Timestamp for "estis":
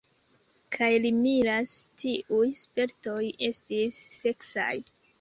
3.53-4.05